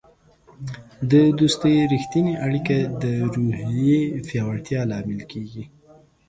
د 1.11 1.13
دوستی 1.39 1.73
رښتیني 1.91 2.33
اړیکې 2.45 2.79
د 3.01 3.03
روحیې 3.35 3.99
پیاوړتیا 4.27 4.79
لامل 4.91 5.21
کیږي. 5.31 5.63